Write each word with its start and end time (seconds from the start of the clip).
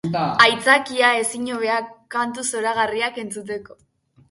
Aitzakia 0.45 1.11
ezinhobea 1.17 1.77
kantu 2.17 2.49
zoragarriak 2.55 3.23
entzuteko. 3.27 3.81